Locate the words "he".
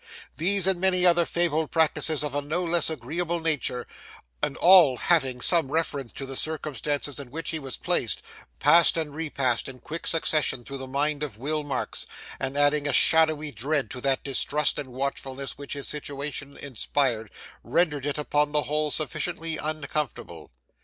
7.51-7.59